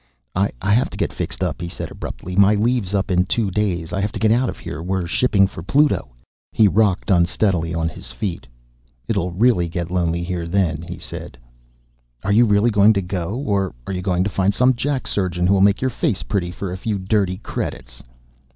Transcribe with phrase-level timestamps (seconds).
[0.33, 2.35] "I have to get fixed up," he said abruptly.
[2.35, 3.93] "My leave's up in two days.
[3.93, 4.81] I have to get out of here.
[4.81, 6.09] We're shipping for Pluto."
[6.51, 8.47] He rocked unsteadily on his feet.
[9.07, 11.37] "It'll really get lonely here then," he said.
[12.23, 13.35] "Are you really going to go?
[13.45, 16.71] Or are you going to find some jack surgeon who'll make your face pretty for
[16.71, 18.01] a few dirty credits?"